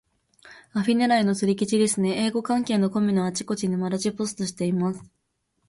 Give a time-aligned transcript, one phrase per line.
[0.73, 2.25] アフィ狙いの釣り記事ですね。
[2.25, 5.03] 英語関係のコミュのあちこちにマルチポストしています。